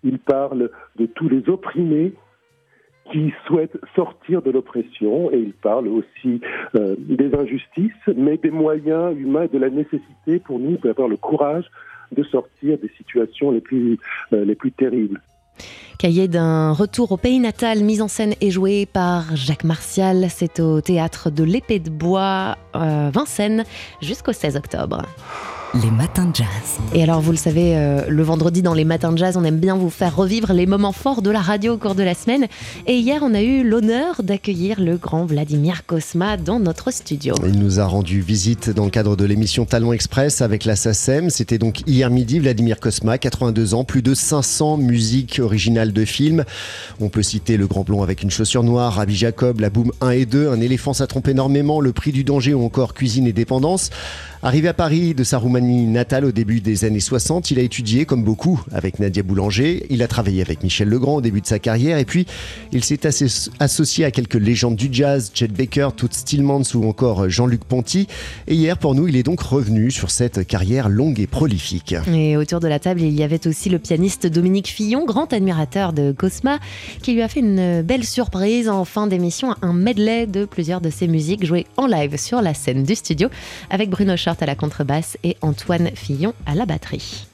il 0.05 0.19
parle 0.21 0.71
de 0.97 1.07
tous 1.07 1.29
les 1.29 1.49
opprimés 1.49 2.13
qui 3.11 3.33
souhaitent 3.47 3.79
sortir 3.97 4.41
de 4.43 4.53
l'oppression 4.53 5.33
et 5.33 5.39
il 5.39 5.53
parle 5.55 5.89
aussi 5.89 6.41
des 6.73 7.35
injustices, 7.35 8.15
mais 8.17 8.37
des 8.37 8.53
moyens 8.53 9.19
humains 9.19 9.43
et 9.43 9.49
de 9.49 9.59
la 9.59 9.71
nécessité 9.71 10.39
pour 10.39 10.61
nous 10.61 10.77
d'avoir 10.77 11.09
le 11.09 11.17
courage 11.17 11.69
de 12.13 12.23
sortir 12.25 12.79
des 12.79 12.91
situations 12.97 13.51
les 13.51 13.61
plus, 13.61 13.99
euh, 14.33 14.45
les 14.45 14.55
plus 14.55 14.73
terribles. 14.73 15.21
Cahier 15.99 16.27
d'un 16.27 16.73
retour 16.73 17.13
au 17.13 17.17
pays 17.17 17.39
natal, 17.39 17.81
mise 17.81 18.03
en 18.03 18.09
scène 18.09 18.35
et 18.41 18.51
joué 18.51 18.87
par 18.87 19.37
Jacques 19.37 19.65
Martial. 19.65 20.27
C'est 20.31 20.59
au 20.61 20.81
théâtre 20.81 21.31
de 21.31 21.45
l'Épée 21.45 21.79
de 21.79 21.91
Bois, 21.91 22.57
euh, 22.75 23.11
Vincennes, 23.13 23.65
jusqu'au 24.01 24.33
16 24.33 24.57
octobre. 24.57 25.03
Les 25.81 25.91
matins 25.91 26.27
de 26.27 26.37
jazz. 26.37 26.47
Et 26.93 27.03
alors, 27.03 27.23
vous 27.23 27.31
le 27.31 27.39
savez, 27.39 27.75
euh, 27.79 28.05
le 28.07 28.23
vendredi 28.23 28.61
dans 28.61 28.75
les 28.75 28.85
matins 28.85 29.11
de 29.11 29.17
jazz, 29.17 29.39
on 29.39 29.45
aime 29.45 29.57
bien 29.57 29.75
vous 29.75 29.89
faire 29.89 30.15
revivre 30.15 30.53
les 30.53 30.67
moments 30.67 30.93
forts 30.93 31.23
de 31.23 31.31
la 31.31 31.41
radio 31.41 31.73
au 31.73 31.77
cours 31.79 31.95
de 31.95 32.03
la 32.03 32.13
semaine. 32.13 32.47
Et 32.87 32.99
hier, 32.99 33.23
on 33.23 33.33
a 33.33 33.41
eu 33.41 33.67
l'honneur 33.67 34.23
d'accueillir 34.23 34.79
le 34.83 34.99
grand 34.99 35.25
Vladimir 35.25 35.87
Kosma 35.87 36.37
dans 36.37 36.61
notre 36.61 36.93
studio. 36.93 37.35
Il 37.47 37.59
nous 37.59 37.81
a 37.81 37.87
rendu 37.87 38.21
visite 38.21 38.69
dans 38.69 38.85
le 38.85 38.91
cadre 38.91 39.17
de 39.17 39.25
l'émission 39.25 39.65
Talent 39.65 39.95
Express 39.95 40.43
avec 40.43 40.67
la 40.67 40.77
SACEM. 40.77 41.31
C'était 41.31 41.57
donc 41.57 41.81
hier 41.87 42.11
midi, 42.11 42.39
Vladimir 42.39 42.79
Kosma, 42.79 43.17
82 43.17 43.73
ans, 43.73 43.85
plus 43.85 44.03
de 44.03 44.13
500 44.13 44.77
musiques 44.77 45.41
originales 45.43 45.95
de 45.95 46.05
films. 46.05 46.45
On 47.01 47.09
peut 47.09 47.23
citer 47.23 47.57
Le 47.57 47.67
Grand 47.67 47.85
Blond 47.85 48.03
avec 48.03 48.23
une 48.23 48.31
chaussure 48.31 48.63
noire, 48.63 48.93
Rabbi 48.97 49.17
Jacob, 49.17 49.61
La 49.61 49.71
Boum 49.71 49.91
1 50.03 50.11
et 50.11 50.27
2, 50.27 50.51
Un 50.51 50.61
éléphant 50.61 50.93
ça 50.93 51.07
trompe 51.07 51.29
énormément, 51.29 51.81
Le 51.81 51.95
Prix 51.95 52.13
du 52.13 52.25
danger 52.25 52.53
ou 52.53 52.63
encore 52.63 52.93
Cuisine 52.93 53.27
et 53.27 53.33
dépendance. 53.33 53.89
Arrivé 54.45 54.67
à 54.67 54.75
Paris 54.75 55.15
de 55.15 55.23
sa 55.23 55.39
Roumanie 55.39 55.62
natale 55.63 56.25
au 56.25 56.33
début 56.33 56.61
des 56.61 56.85
années 56.85 57.01
60, 57.01 57.51
il 57.51 57.59
a 57.59 57.63
étudié, 57.63 58.05
comme 58.05 58.25
beaucoup, 58.25 58.61
avec 58.73 58.99
Nadia 58.99 59.23
Boulanger. 59.23 59.87
Il 59.91 60.03
a 60.03 60.09
travaillé 60.09 60.43
avec 60.43 60.63
Michel 60.63 60.89
Legrand 60.89 61.17
au 61.17 61.21
début 61.21 61.41
de 61.41 61.47
sa 61.47 61.59
carrière. 61.59 61.99
Et 61.99 62.05
puis, 62.05 62.27
il 62.73 62.85
s'est 62.85 63.07
asso- 63.07 63.51
associé 63.61 64.05
à 64.05 64.11
quelques 64.11 64.35
légendes 64.35 64.77
du 64.77 64.89
jazz, 64.91 65.31
Chet 65.35 65.49
Baker, 65.49 65.89
Toots 65.97 66.09
Stillmans 66.13 66.63
ou 66.75 66.89
encore 66.89 67.29
Jean-Luc 67.29 67.65
Ponty. 67.65 68.07
Et 68.47 68.55
hier, 68.55 68.79
pour 68.79 68.95
nous, 68.95 69.09
il 69.09 69.17
est 69.17 69.23
donc 69.23 69.41
revenu 69.41 69.91
sur 69.91 70.11
cette 70.11 70.47
carrière 70.47 70.89
longue 70.89 71.21
et 71.21 71.27
prolifique. 71.27 71.95
Et 72.13 72.37
autour 72.37 72.61
de 72.61 72.69
la 72.69 72.79
table, 72.79 73.01
il 73.01 73.13
y 73.15 73.23
avait 73.23 73.47
aussi 73.47 73.69
le 73.71 73.79
pianiste 73.79 74.27
Dominique 74.27 74.69
Fillon, 74.69 75.05
grand 75.05 75.33
admirateur 75.33 75.93
de 75.93 76.13
Cosma, 76.13 76.59
qui 77.03 77.13
lui 77.15 77.23
a 77.23 77.29
fait 77.29 77.41
une 77.41 77.83
belle 77.83 78.05
surprise 78.05 78.69
en 78.69 78.85
fin 78.85 79.07
d'émission, 79.07 79.55
un 79.63 79.73
medley 79.73 80.27
de 80.27 80.45
plusieurs 80.45 80.81
de 80.81 80.91
ses 80.91 81.09
musiques 81.09 81.45
jouées 81.45 81.67
en 81.77 81.87
live 81.87 82.17
sur 82.19 82.43
la 82.43 82.55
scène 82.55 82.83
du 82.85 82.95
studio, 82.95 83.29
avec 83.71 83.91
Bruno 83.91 84.17
Short 84.17 84.43
à 84.43 84.47
la 84.47 84.55
contrebasse 84.55 85.17
et 85.25 85.37
Antoine 85.53 85.91
Fillon 85.95 86.33
à 86.47 86.55
la 86.55 86.65
batterie. 86.65 87.27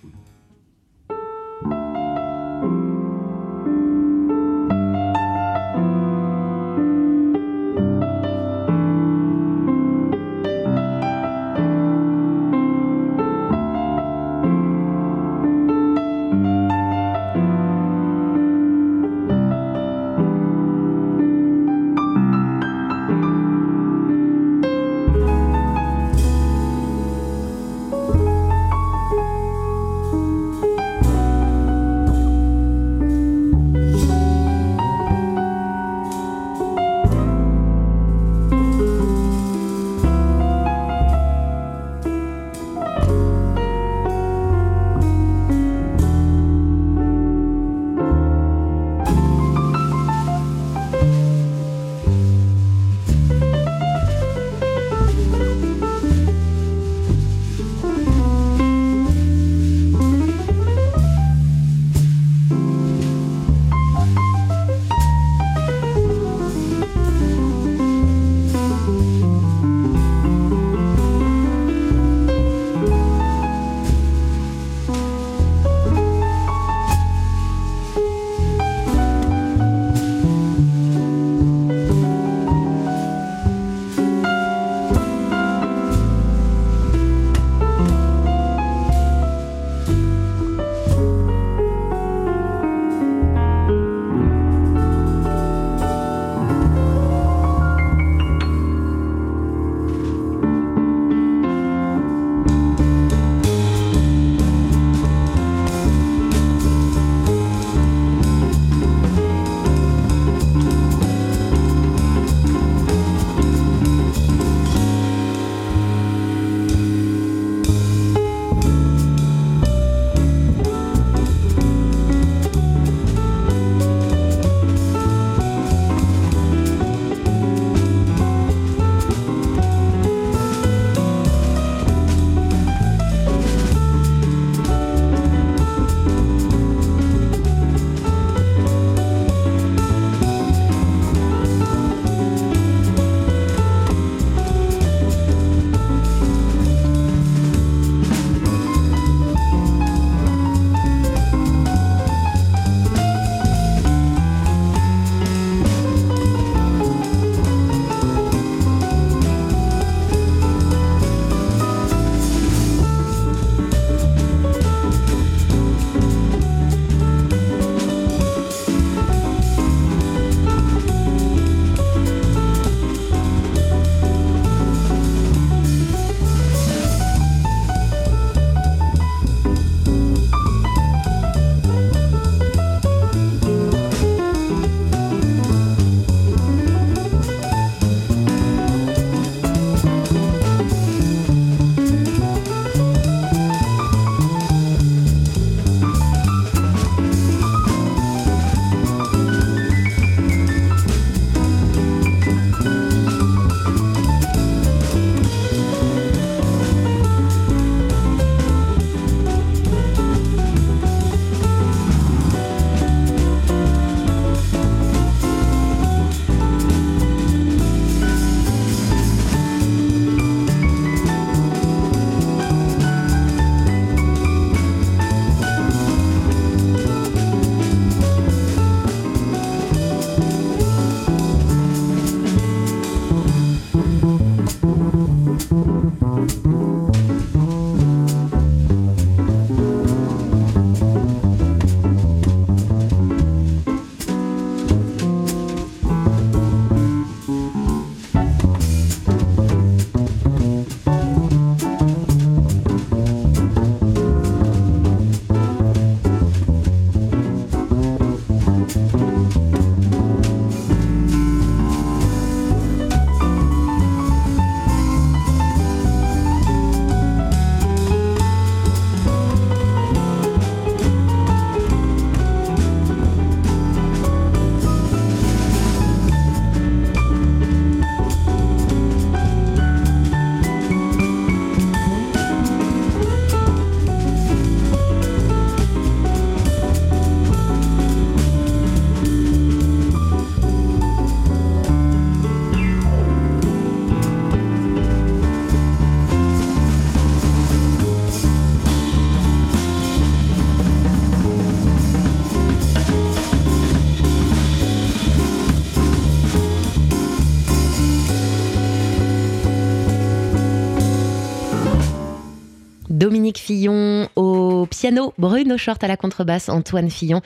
Fillon 313.39 314.09
au 314.17 314.67
piano, 314.67 315.15
Bruno 315.19 315.57
Short 315.57 315.83
à 315.83 315.89
la 315.89 315.97
contrebasse, 315.97 316.49
Antoine 316.49 316.91
Fillon 316.91 317.21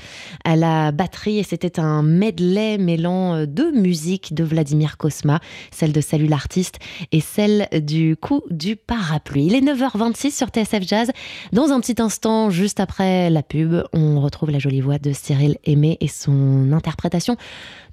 à 0.44 0.56
la 0.56 0.92
batterie. 0.92 1.38
Et 1.38 1.42
c'était 1.42 1.80
un 1.80 2.02
medley 2.02 2.78
mêlant 2.78 3.34
euh, 3.34 3.46
deux 3.46 3.72
musiques 3.72 4.34
de 4.34 4.44
Vladimir 4.44 4.96
Kosma, 4.96 5.40
celle 5.70 5.92
de 5.92 6.00
Salut 6.00 6.26
l'artiste 6.26 6.78
et 7.10 7.20
celle 7.20 7.68
du 7.82 8.16
coup 8.16 8.42
du 8.50 8.76
parapluie. 8.76 9.46
Il 9.46 9.54
est 9.54 9.60
9h26 9.60 10.36
sur 10.36 10.48
TSF 10.48 10.82
Jazz. 10.86 11.10
Dans 11.52 11.70
un 11.70 11.80
petit 11.80 12.00
instant, 12.00 12.50
juste 12.50 12.80
après 12.80 13.30
la 13.30 13.42
pub, 13.42 13.82
on 13.92 14.20
retrouve 14.20 14.50
la 14.50 14.58
jolie 14.58 14.80
voix 14.80 14.98
de 14.98 15.12
Cyril 15.12 15.58
Aimé 15.64 15.96
et 16.00 16.08
son 16.08 16.72
interprétation 16.72 17.36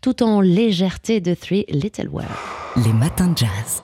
tout 0.01 0.23
en 0.23 0.41
légèreté 0.41 1.19
de 1.21 1.33
Three 1.33 1.65
Little 1.69 2.09
Words. 2.09 2.27
Les 2.77 2.93
matins 2.93 3.27
de 3.27 3.37
jazz. 3.37 3.83